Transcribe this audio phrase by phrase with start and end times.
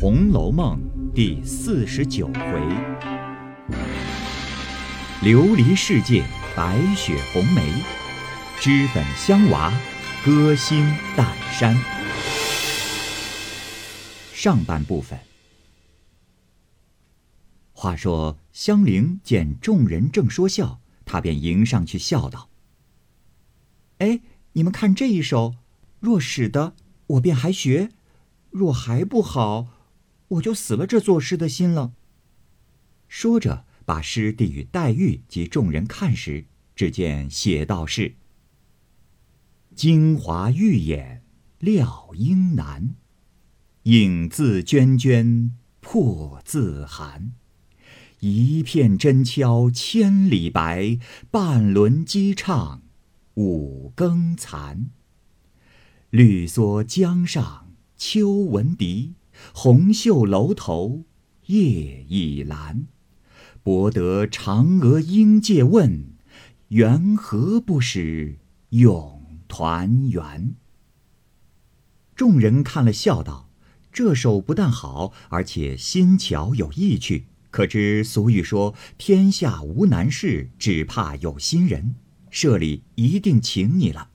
[0.00, 0.80] 红楼梦》
[1.12, 2.60] 第四十九回：
[5.24, 6.24] 琉璃世界
[6.54, 7.68] 白雪红梅，
[8.60, 9.76] 脂粉香娃
[10.24, 11.76] 歌星淡山。
[14.32, 15.18] 上半部分。
[17.72, 22.50] 话说香菱见众人正说笑，她便迎上去笑道
[23.98, 24.20] ：“哎，
[24.52, 25.56] 你们看这一首，
[25.98, 26.76] 若使得，
[27.08, 27.88] 我便还学；
[28.50, 29.66] 若还不好。”
[30.28, 31.92] 我就死了这作诗的心了。
[33.08, 36.44] 说着，把诗递与黛玉及众人看时，
[36.76, 38.16] 只见写道是
[39.74, 41.22] ：“京华玉眼
[41.58, 42.94] 料应难，
[43.84, 47.32] 影自娟娟破自寒。
[48.20, 50.98] 一片真敲千里白，
[51.30, 52.82] 半轮鸡唱
[53.34, 54.90] 五更残。
[56.10, 59.14] 绿蓑江上秋闻笛。”
[59.52, 61.04] 红袖楼头
[61.46, 62.84] 夜已阑，
[63.62, 66.10] 博得嫦娥应借问，
[66.68, 68.38] 缘何不使
[68.70, 70.54] 永团圆？
[72.14, 73.48] 众人看了，笑道
[73.92, 77.26] ：“这首不但好，而且新巧有意趣。
[77.50, 81.94] 可知俗语说：‘天下无难事，只怕有心人。’
[82.30, 84.10] 社里一定请你了。”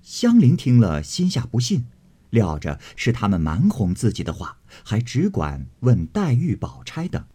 [0.00, 1.84] 香菱听了，心下不信。
[2.30, 7.26] 料着是他们瞒哄自己的话，还只管问黛玉、宝钗等。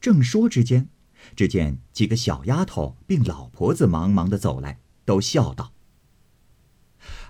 [0.00, 0.88] 正说之间，
[1.36, 5.72] 只见几个小丫头并老婆子忙忙的走来，都笑道：“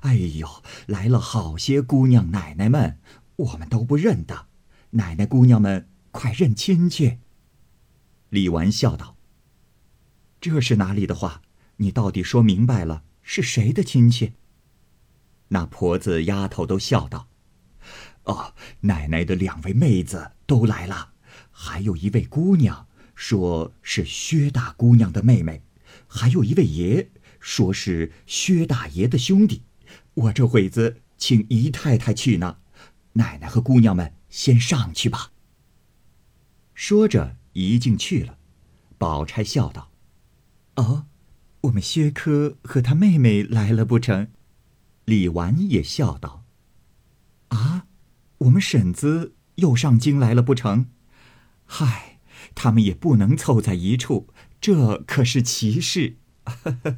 [0.01, 0.49] 哎呦，
[0.87, 2.99] 来了好些姑娘奶奶们，
[3.37, 4.47] 我们都不认得。
[4.91, 7.19] 奶奶姑娘们，快认亲去。”
[8.31, 9.17] 李纨笑道
[10.41, 11.43] ：“这是哪里的话？
[11.77, 14.35] 你到底说明白了，是谁的亲戚？”
[15.53, 17.29] 那婆子丫头都笑道
[18.25, 21.11] ：“哦，奶奶的两位妹子都来了，
[21.51, 25.61] 还有一位姑娘，说是薛大姑娘的妹妹，
[26.09, 29.65] 还有一位爷，说是薛大爷的兄弟。
[30.15, 32.57] 我这会子请姨太太去呢，
[33.13, 35.33] 奶奶和姑娘们先上去吧。”
[36.75, 38.39] 说着，一进去了。
[38.97, 39.91] 宝钗笑道
[40.77, 41.05] ：“哦，
[41.63, 44.29] 我们薛科和他妹妹来了不成？”
[45.05, 46.45] 李纨也笑道
[47.49, 47.87] ：“啊，
[48.39, 50.87] 我们婶子又上京来了不成？
[51.65, 52.21] 嗨，
[52.55, 54.29] 他们也不能凑在一处，
[54.61, 56.17] 这可是奇事。”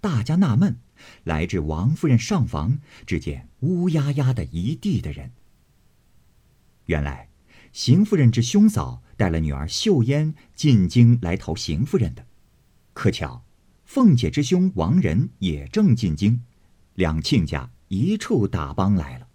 [0.00, 0.78] 大家纳闷，
[1.24, 5.32] 来至王夫人上房，只见乌压压的一地的人。
[6.86, 7.28] 原来，
[7.72, 12.26] 邢夫人之兄嫂带了女儿秀烟进京来投邢夫人的，
[12.92, 13.44] 可巧
[13.84, 16.42] 凤姐之兄王仁也正进京。
[16.96, 19.28] 两亲家一处打帮来了，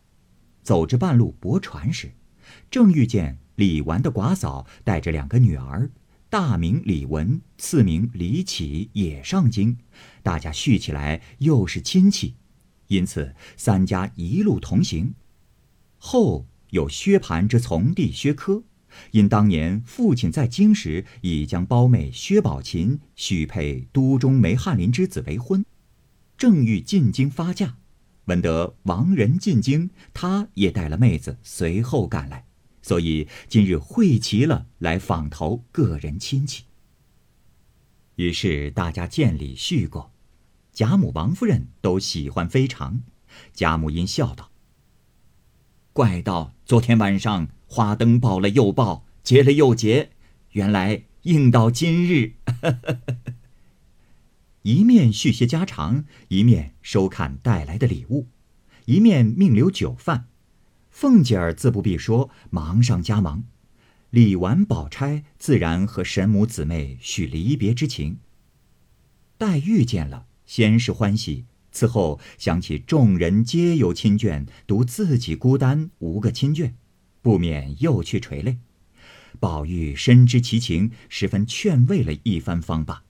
[0.62, 2.12] 走至半路泊船时，
[2.70, 5.90] 正遇见李纨的寡嫂带着两个女儿，
[6.30, 9.78] 大名李文，次名李启，也上京。
[10.24, 12.36] 大家叙起来又是亲戚，
[12.88, 15.14] 因此三家一路同行。
[15.98, 18.64] 后有薛蟠之从弟薛科，
[19.12, 25.64] 因当年父亲在京时已将胞妹薛宝琴许配都中梅翰林之子为婚。
[26.42, 27.76] 正欲进京发嫁，
[28.26, 32.48] 闻得王仁进京，他也带了妹子随后赶来，
[32.82, 36.64] 所以今日会齐了来访投个人亲戚。
[38.16, 40.12] 于是大家见礼叙过，
[40.74, 43.04] 贾母、王夫人都喜欢非常。
[43.54, 44.50] 贾母因笑道
[45.94, 50.10] ：“怪道昨天晚上花灯报了又报，结了又结，
[50.54, 52.34] 原来应到今日。”
[54.64, 58.28] 一面续些家常，一面收看带来的礼物，
[58.86, 60.28] 一面命留酒饭。
[60.92, 63.44] 凤姐儿自不必说，忙上加忙。
[64.12, 68.18] 李纨、宝钗自然和神母姊妹叙离别之情。
[69.38, 76.74] 黛玉见了，先是欢喜，此后想起众人皆有亲眷，独自己孤单无个亲眷，
[77.22, 78.60] 不免又去垂泪。
[79.40, 83.04] 宝玉深知其情，十分劝慰了一番方罢。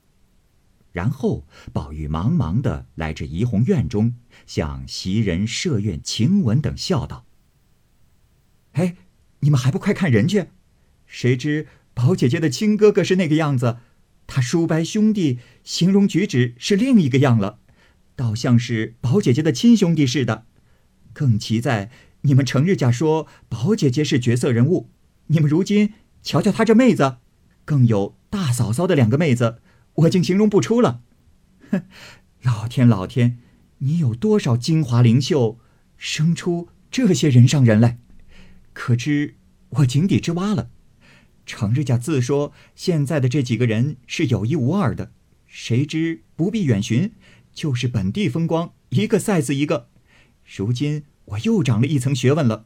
[0.92, 4.16] 然后，宝玉忙忙的来至怡红院中，
[4.46, 7.26] 向袭人、麝月、晴雯等笑道
[8.74, 8.98] ：“哎，
[9.40, 10.48] 你们还不快看人去？
[11.06, 13.78] 谁知宝姐姐的亲哥哥是那个样子，
[14.28, 17.60] 他叔伯兄弟形容举止是另一个样了，
[18.18, 20.46] 倒像是宝姐姐的亲兄弟似的。
[21.14, 21.90] 更奇在，
[22.24, 24.90] 你们成日家说宝姐姐是绝色人物，
[25.28, 27.18] 你们如今瞧瞧她这妹子，
[27.64, 29.62] 更有大嫂嫂的两个妹子。”
[29.96, 31.02] 我竟形容不出了，
[31.70, 31.84] 哼！
[32.42, 33.38] 老天，老天，
[33.80, 35.60] 你有多少精华灵秀，
[35.98, 38.00] 生出这些人上人来？
[38.74, 39.36] 可知
[39.70, 40.70] 我井底之蛙了。
[41.46, 45.12] 程日家自说现在的这几个人是有一无二的，
[45.46, 47.12] 谁知不必远寻，
[47.52, 49.90] 就是本地风光，一个赛似一个。
[50.46, 52.66] 如今我又长了一层学问了。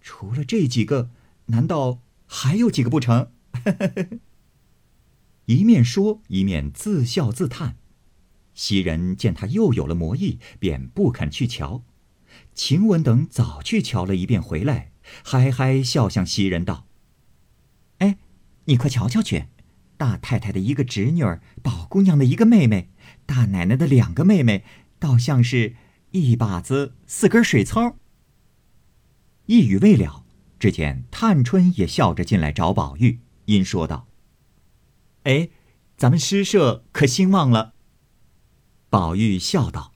[0.00, 1.10] 除了这几个，
[1.46, 3.30] 难道还有几个不成？
[5.46, 7.76] 一面说，一面自笑自叹。
[8.54, 11.82] 袭人见他又有了魔意，便不肯去瞧。
[12.54, 14.92] 晴雯等早去瞧了一遍，回来
[15.24, 16.86] 嗨嗨笑，向袭人道
[17.98, 18.18] ：“哎，
[18.66, 19.46] 你快瞧瞧去，
[19.96, 22.90] 大太太的一个侄女儿，宝姑娘的一个妹妹，
[23.26, 24.64] 大奶奶的两个妹妹，
[24.98, 25.74] 倒像是
[26.12, 27.96] 一把子四根水葱。”
[29.46, 30.24] 一语未了，
[30.58, 34.06] 只见探春也笑着进来找宝玉，因说道
[35.24, 35.50] ：“哎，
[35.96, 37.74] 咱们诗社可兴旺了。”
[38.90, 39.94] 宝玉笑道：“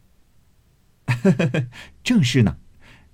[2.02, 2.58] 正是呢，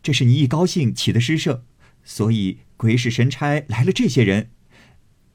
[0.02, 1.64] 这是你一高兴起的诗社，
[2.04, 4.50] 所以鬼使神差来了这些人。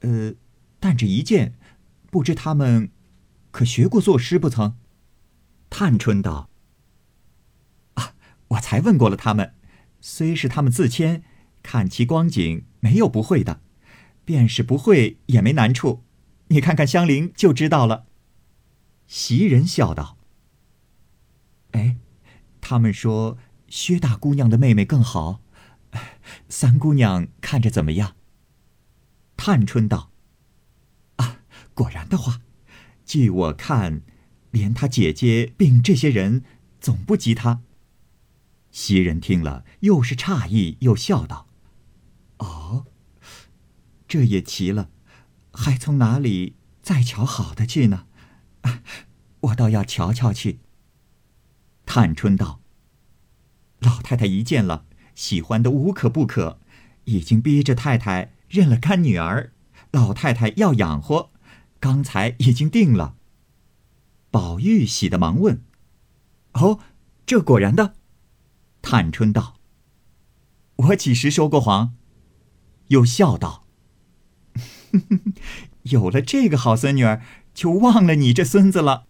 [0.00, 0.34] 呃，
[0.80, 1.58] 但这一见，
[2.10, 2.90] 不知他们
[3.50, 4.76] 可学过作诗不曾？”
[5.70, 6.48] 探春道
[7.94, 8.14] ：“啊，
[8.48, 9.54] 我才问过了他们，
[10.00, 11.22] 虽是他们自谦，
[11.62, 13.60] 看其光景，没有不会的。
[14.24, 16.04] 便是不会，也没难处。
[16.48, 18.06] 你看看香菱就知道了。”
[19.06, 20.18] 袭人笑道。
[21.72, 21.96] 哎，
[22.60, 25.40] 他们说薛大姑娘的妹妹更好，
[26.48, 28.16] 三姑娘看着怎么样？
[29.36, 30.10] 探春道
[31.16, 31.40] ：“啊，
[31.74, 32.40] 果然的话，
[33.04, 34.02] 据我看，
[34.50, 36.42] 连她姐姐并这些人，
[36.80, 37.62] 总不及她。”
[38.70, 41.48] 袭人听了，又是诧异，又笑道
[42.38, 42.86] ：“哦，
[44.06, 44.90] 这也奇了，
[45.60, 48.06] 还从哪里再瞧好的去呢？
[49.40, 50.60] 我倒要瞧瞧去。”
[51.84, 52.60] 探春道
[53.80, 56.60] ：“老太太一见了，喜欢的无可不可，
[57.06, 59.52] 已经逼着太太认了干女儿。
[59.90, 61.32] 老太太要养活，
[61.80, 63.16] 刚才已经定了。”
[64.30, 65.64] 宝玉喜的忙问
[66.54, 66.78] ：“哦，
[67.26, 67.96] 这果然的？”
[68.80, 69.56] 探春道
[70.76, 71.94] ：“我几时说过谎？”
[72.88, 73.64] 又笑道
[75.82, 77.22] ：“有了这个好孙女儿，
[77.54, 79.06] 就忘了你这孙子了。”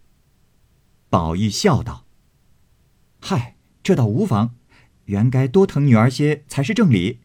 [1.09, 2.05] 宝玉笑道。
[3.19, 4.55] 嗨，这倒无妨，
[5.05, 7.19] 原该多疼女儿些才是正理。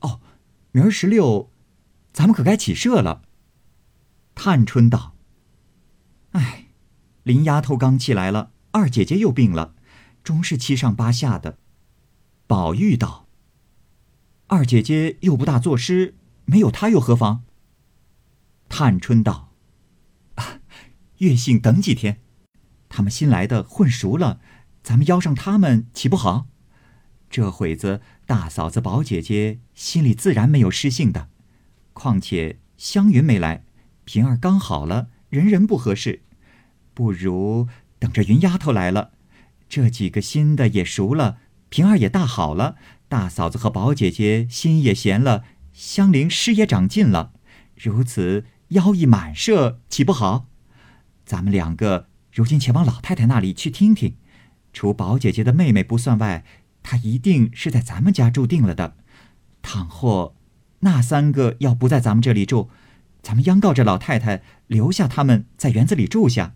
[0.00, 0.20] 哦，
[0.72, 1.50] 明儿十六，
[2.12, 3.22] 咱们可该起社了。
[4.34, 5.14] 探春道
[6.32, 6.66] ：“哎，
[7.22, 9.74] 林丫头刚起来了，二姐姐又病了，
[10.24, 11.58] 终是七上八下的。”
[12.48, 13.28] 宝玉道
[14.48, 16.14] ：“二姐姐又不大作诗，
[16.46, 17.44] 没有她又何妨？”
[18.74, 19.52] 探春道
[20.36, 20.60] ：“啊，
[21.18, 22.22] 月信等几天，
[22.88, 24.40] 他们新来的混熟了。”
[24.82, 26.46] 咱们邀上他们岂不好？
[27.28, 31.28] 这会子大嫂子、宝姐姐心里自然没有失信的。
[31.92, 33.66] 况且湘云没来，
[34.04, 36.22] 平儿刚好了，人人不合适。
[36.94, 37.68] 不如
[37.98, 39.12] 等着云丫头来了，
[39.68, 42.76] 这几个新的也熟了，平儿也大好了，
[43.06, 45.44] 大嫂子和宝姐姐心也闲了，
[45.74, 47.34] 香菱诗也长进了。
[47.74, 50.46] 如此妖异满社，岂不好？
[51.24, 54.16] 咱们两个如今前往老太太那里去听听。
[54.72, 56.44] 除宝姐姐的妹妹不算外，
[56.82, 58.96] 她一定是在咱们家住定了的。
[59.60, 60.34] 倘或
[60.80, 62.70] 那三个要不在咱们这里住，
[63.22, 66.54] 咱们央告着老太太留下他们在园子里住下，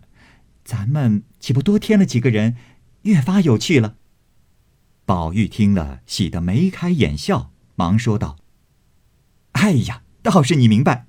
[0.65, 2.55] 咱们岂不多添了几个人，
[3.03, 3.95] 越发有趣了？
[5.05, 8.37] 宝玉听了，喜得眉开眼笑，忙说道
[9.53, 11.06] ：“哎呀，倒是你明白，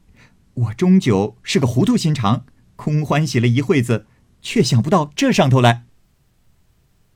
[0.58, 4.06] 我终究是个糊涂心肠，空欢喜了一会子，
[4.42, 5.84] 却想不到这上头来。”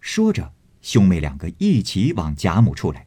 [0.00, 3.06] 说着，兄妹两个一起往贾母处来。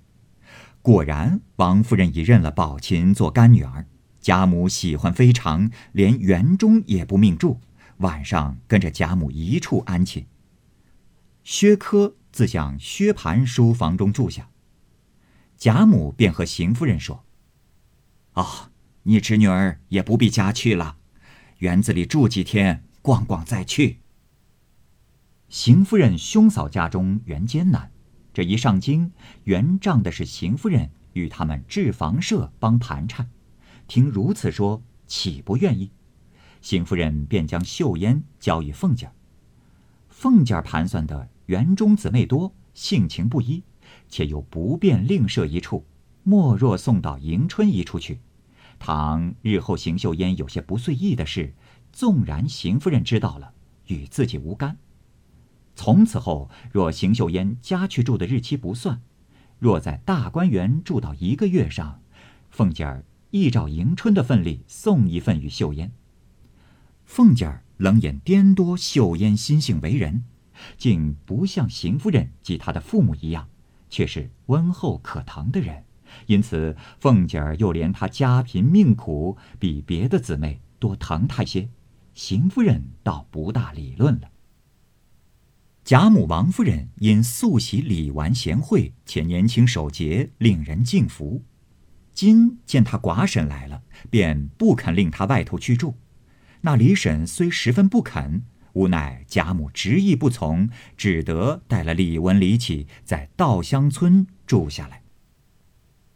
[0.82, 3.88] 果然，王夫人已认了宝琴做干女儿，
[4.20, 7.60] 贾母喜欢非常，连园中也不命住，
[7.98, 10.28] 晚上跟着贾母一处安寝。
[11.44, 14.50] 薛科自向薛蟠书房中住下，
[15.58, 17.24] 贾母便和邢夫人说
[18.34, 18.72] ：“哦，
[19.08, 20.98] 你侄女儿也不必家去了，
[21.60, 24.00] 园子里住几天，逛逛再去。”
[25.48, 27.92] 邢夫人兄嫂家中原艰难，
[28.34, 29.12] 这一上京，
[29.44, 33.30] 原仗的是邢夫人与他们置房舍帮盘缠。
[33.88, 35.92] 听如此说，岂不愿意？
[36.60, 39.14] 邢夫人便将秀烟交与凤姐儿。
[40.10, 43.62] 凤姐儿盘算的园中姊妹多，性情不一，
[44.10, 45.86] 且又不便另设一处，
[46.24, 48.20] 莫若送到迎春一处去。
[48.80, 51.54] 倘日后邢秀烟有些不遂意的事，
[51.92, 53.54] 纵然邢夫人知道了，
[53.88, 54.78] 与自己无干。
[55.76, 59.02] 从此后，若邢秀烟家去住的日期不算，
[59.60, 62.02] 若在大观园住到一个月上，
[62.50, 65.92] 凤姐儿依照迎春的份例送一份与秀烟。
[67.06, 70.24] 凤姐儿冷眼颠多秀烟心性为人，
[70.78, 73.50] 竟不像邢夫人及她的父母一样，
[73.90, 75.84] 却是温厚可疼的人。
[76.28, 81.70] 因此，凤姐儿又怜她家贫命苦，比别的姊妹多疼她些。
[82.14, 84.30] 邢夫人倒不大理论了。
[85.84, 91.44] 贾母、王夫人因素喜李纨贤惠且年轻守节，令人敬服。
[92.12, 95.96] 今见她寡婶来了，便不肯令她外头去住。
[96.62, 98.44] 那李婶虽十分不肯，
[98.74, 105.05] 无奈贾母执意不从，只得带了李文、李启在稻香村住下来。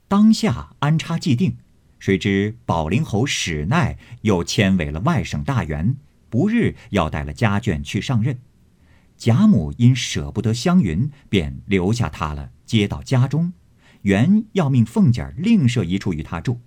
[0.09, 1.57] 当下安插既定，
[1.99, 5.97] 谁知宝灵侯史奈又迁委了外省大员，
[6.31, 8.39] 不日要带了家眷去上任。
[9.15, 13.53] 贾母因舍不得湘云，便留下他了，接到家中，
[14.01, 16.59] 原要命凤姐儿另设一处与他住，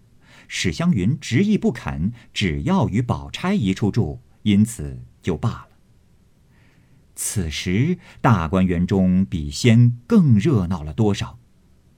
[0.47, 5.69] 史湘云执意不肯，只要与宝钗一处住，因此就罢了。
[7.17, 11.41] 此时大观园中比先更热闹了多少？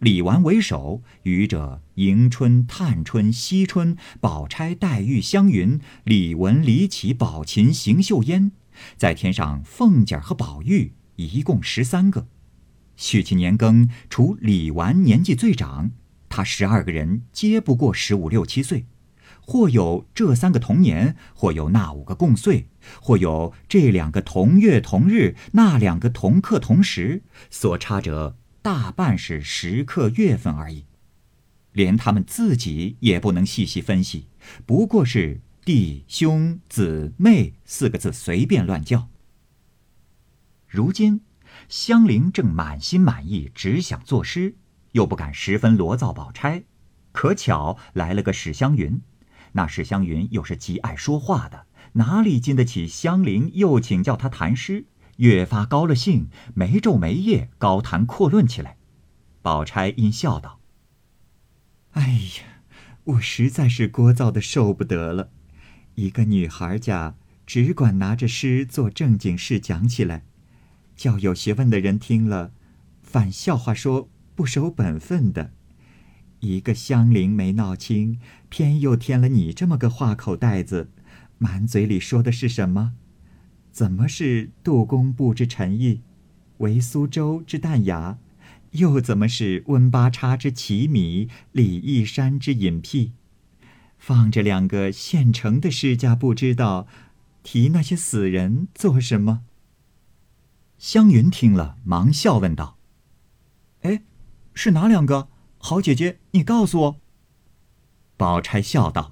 [0.01, 8.53] 李纨为首，余者迎春、探春、惜春、宝钗、黛玉、湘云、李文、李绮、宝琴、邢岫烟。
[8.97, 12.27] 再添上凤姐儿和宝玉，一共十三个。
[12.97, 15.93] 续起年庚，除李纨年纪最长，
[16.29, 18.87] 他十二个人皆不过十五六七岁，
[19.41, 22.69] 或有这三个同年，或有那五个共岁，
[23.01, 30.87] 或有这两个同月同日，那两个同刻同时，所差者大半是时刻月份而已，
[31.73, 34.27] 连他们自己也不能细细分析，
[34.65, 35.43] 不过是。
[35.67, 39.09] 弟兄姊妹四个字随便乱叫。
[40.67, 41.23] 如今
[41.71, 44.57] 香菱正满心满意，只想作诗，
[44.93, 46.65] 又不敢十分罗造宝钗。
[47.13, 49.01] 可巧来了个史湘云，
[49.53, 54.85] 那史湘云又是极爱说话的，哪里经得起香菱又请教他谈诗，
[55.17, 58.77] 越发高了兴，没昼没夜高谈阔论起来。
[59.43, 60.61] 宝钗因笑道
[61.93, 62.03] ：“哎
[62.39, 62.63] 呀，
[63.05, 65.31] 我实在是聒噪的受不得了。”
[65.97, 67.15] 一个女孩家
[67.47, 70.25] 只管拿着诗做正经事讲起来，
[70.97, 72.53] 叫有学问的人听了，
[73.03, 75.53] 反笑话说不守本分的。
[76.41, 78.19] 一个香菱没闹清，
[78.49, 80.91] 偏又添了你这么个话口袋子，
[81.39, 82.95] 满嘴里说的是什么？
[83.75, 86.01] 怎么是杜工部之陈毅，
[86.59, 88.19] 为苏州之淡雅？
[88.71, 93.11] 又怎么是温八叉之奇米，李义山之隐僻？
[93.99, 96.87] 放着两个现成的世家不知道，
[97.43, 99.43] 提那些死人做什么？
[100.79, 102.79] 湘云听了，忙笑问道
[103.83, 104.05] ：“哎，
[104.55, 105.27] 是哪两个？
[105.59, 107.01] 好姐姐，你告诉我。”
[108.17, 109.11] 宝钗笑道：“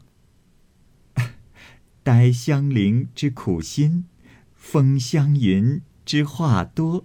[2.05, 4.05] 呆香菱之苦心，
[4.63, 7.05] 风香云之话多。”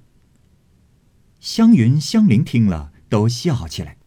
[1.41, 3.97] 湘云、香菱听了，都笑起来。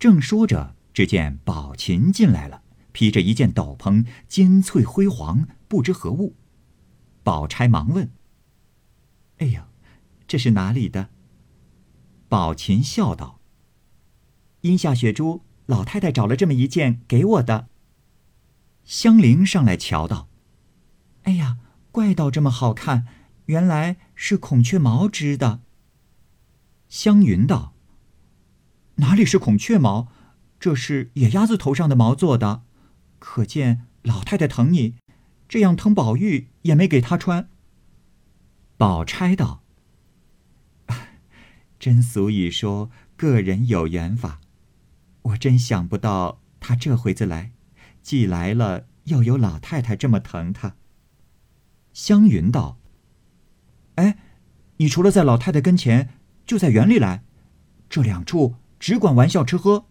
[0.00, 2.62] 正说着，只见宝琴进来了。
[2.92, 6.34] 披着一件斗篷，金翠辉煌，不知何物。
[7.22, 8.10] 宝钗忙问
[9.38, 9.68] ：“哎呀，
[10.26, 11.10] 这是哪里的？”
[12.28, 13.40] 宝琴笑道
[14.62, 17.68] ：“阴下雪珠，老太太找了这么一件给我的。”
[18.82, 20.28] 香菱上来瞧道
[21.22, 21.58] ：“哎呀，
[21.92, 23.06] 怪倒这么好看，
[23.46, 25.60] 原来是孔雀毛织的。”
[26.88, 27.74] 湘云道
[28.96, 30.08] ：“哪里是孔雀毛？
[30.58, 32.62] 这是野鸭子头上的毛做的。”
[33.20, 34.94] 可见老太太疼你，
[35.48, 37.48] 这样疼宝玉也没给他穿。
[38.76, 39.62] 宝钗道
[41.78, 44.40] ：“真俗语说个人有缘法，
[45.22, 47.52] 我真想不到他这回子来，
[48.02, 50.76] 既来了又有老太太这么疼他。”
[51.92, 52.78] 湘云道
[53.96, 54.16] ：“哎，
[54.76, 56.10] 你除了在老太太跟前，
[56.46, 57.22] 就在园里来，
[57.88, 59.86] 这两处只管玩笑吃喝，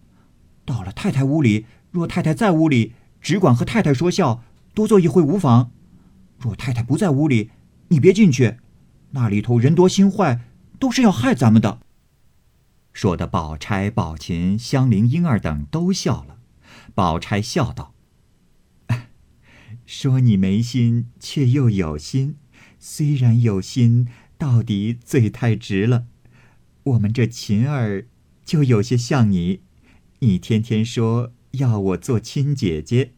[0.65, 5.71] 到了太太屋里，若太太在屋里。”只管和太太说笑，多坐一会无妨。
[6.37, 7.51] 若太太不在屋里，
[7.89, 8.59] 你别进去，
[9.11, 10.39] 那里头人多心坏，
[10.79, 11.81] 都是要害咱们的。
[12.93, 16.37] 说的宝钗、宝琴、香菱、莺儿等都笑了。
[16.95, 17.93] 宝钗笑道
[19.91, 22.35] ：“说你没心，却又有心。
[22.77, 26.05] 虽然有心，到底嘴太直了。
[26.83, 28.05] 我们这琴儿
[28.45, 29.61] 就有些像你，
[30.19, 33.13] 你天天说。”要我做亲姐姐，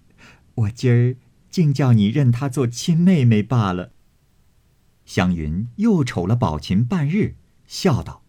[0.56, 1.18] 我今儿
[1.50, 3.92] 竟叫你认她做亲妹妹罢了。
[5.06, 7.36] 湘云又瞅了宝琴半日，
[7.68, 8.24] 笑道：“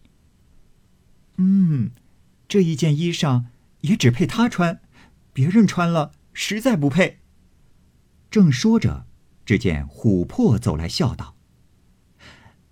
[1.39, 1.93] 嗯，
[2.49, 3.45] 这一件衣裳
[3.83, 4.81] 也只配她穿，
[5.33, 7.21] 别人穿了实在不配。
[8.33, 9.05] 正说着，
[9.45, 11.37] 只见琥珀走来，笑道：“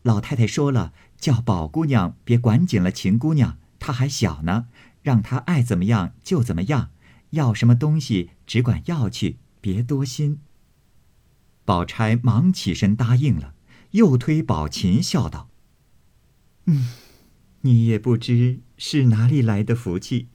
[0.01, 4.69] 老太太说了，叫宝姑娘别管紧了秦姑娘，她还小呢，
[5.03, 6.93] 让她爱怎么样就怎么样，
[7.33, 10.41] 要什么东西只管要去，别多心。”
[11.67, 13.53] 宝钗忙起身答应了，
[13.91, 15.51] 又推宝琴笑道
[16.65, 16.89] ：“嗯，
[17.61, 20.29] 你也不知是哪里来的福气，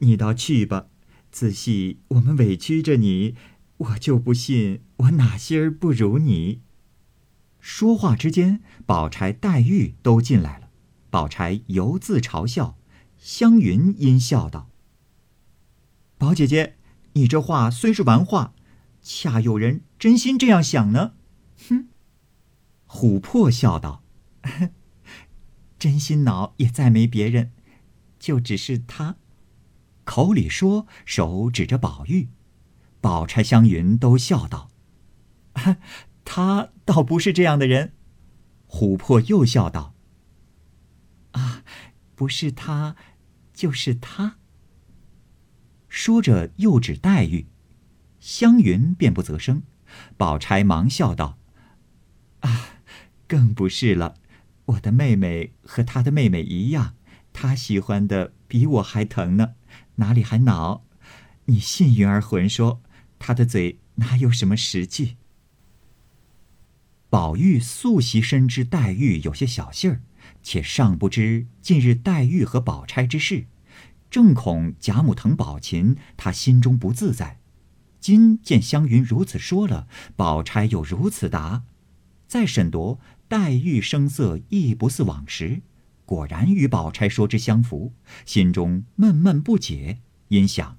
[0.00, 0.88] 你倒去吧。
[1.30, 3.36] 仔细我们委屈着你。”
[3.78, 6.62] 我就不信我哪些儿不如你。
[7.60, 10.70] 说话之间，宝钗、黛玉都进来了。
[11.10, 12.78] 宝钗犹自嘲笑，
[13.18, 14.70] 湘云因笑道
[16.16, 16.76] ：“宝姐姐，
[17.14, 18.54] 你这话虽是玩话，
[19.02, 21.14] 恰有人真心这样想呢。”
[21.68, 21.88] 哼。
[22.88, 24.02] 琥珀笑道
[25.78, 27.52] ：“真心脑也再没别人，
[28.18, 29.16] 就只是他。”
[30.04, 32.28] 口里说，手指着宝玉。
[33.06, 34.68] 宝钗、湘云都笑道
[36.26, 37.92] ：“他倒不是这样的人。”
[38.66, 39.94] 琥珀又笑道
[41.30, 41.62] ：“啊，
[42.16, 42.96] 不是他，
[43.54, 44.38] 就是他。”
[45.88, 47.46] 说着又指黛玉，
[48.18, 49.62] 湘云便不择声。
[50.16, 51.38] 宝钗忙笑道
[52.42, 52.80] ：“啊，
[53.28, 54.16] 更不是了。
[54.64, 56.96] 我的妹妹和她的妹妹一样，
[57.32, 59.54] 她喜欢的比我还疼呢，
[59.94, 60.82] 哪里还恼？
[61.44, 62.82] 你信云儿魂说。”
[63.18, 65.16] 他的嘴哪有什么实际？
[67.08, 70.02] 宝玉素习深知黛玉有些小性儿，
[70.42, 73.46] 且尚不知近日黛玉和宝钗之事，
[74.10, 77.38] 正恐贾母疼宝琴，他心中不自在。
[78.00, 81.62] 今见湘云如此说了，宝钗又如此答，
[82.26, 85.62] 再审夺黛玉声色亦不似往时，
[86.04, 87.94] 果然与宝钗说之相符，
[88.24, 90.76] 心中闷闷不解，因想：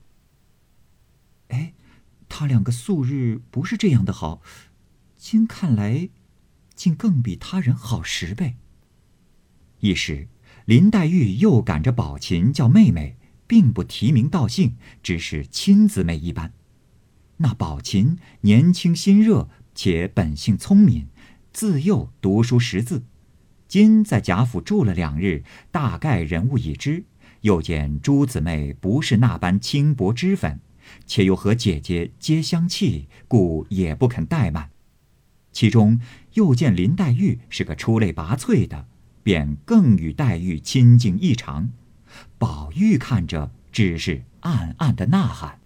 [1.48, 1.74] 哎。
[2.30, 4.42] 他两个素日不是这样的好，
[5.18, 6.10] 今看来，
[6.76, 8.56] 竟更比他人好十倍。
[9.80, 10.28] 一时，
[10.66, 16.54] 林黛玉又赶着宝琴叫妹妹，并不提名道姓，只是亲姊妹一般。
[17.38, 21.08] 那宝琴年轻心热，且本性聪明，
[21.54, 23.04] 自幼读书识字，
[23.68, 27.06] 今在贾府住了两日，大概人物已知。
[27.42, 30.60] 又见诸姊妹不是那般轻薄脂粉。
[31.06, 34.70] 且又和姐姐皆相弃，故也不肯怠慢。
[35.52, 36.00] 其中
[36.34, 38.86] 又见林黛玉是个出类拔萃的，
[39.24, 41.70] 便更与黛玉亲近异常。
[42.38, 45.60] 宝玉看着，只是暗暗的呐喊。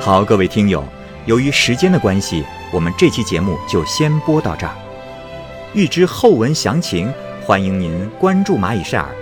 [0.00, 0.84] 好，各位听友，
[1.26, 4.74] 由于时间的关系，我们这期节目就先播到这儿。
[5.74, 7.12] 欲知后文详情，
[7.42, 9.21] 欢迎您关注蚂蚁晒尔。